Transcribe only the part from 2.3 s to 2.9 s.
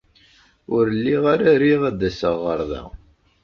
ɣer da.